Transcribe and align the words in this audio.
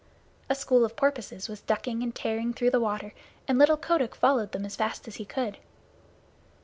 A 0.49 0.55
school 0.55 0.83
of 0.83 0.95
porpoises 0.95 1.47
were 1.47 1.57
ducking 1.67 2.01
and 2.01 2.15
tearing 2.15 2.55
through 2.55 2.71
the 2.71 2.79
water, 2.79 3.13
and 3.47 3.59
little 3.59 3.77
Kotick 3.77 4.15
followed 4.15 4.51
them 4.51 4.65
as 4.65 4.75
fast 4.75 5.07
as 5.07 5.17
he 5.17 5.25
could. 5.25 5.59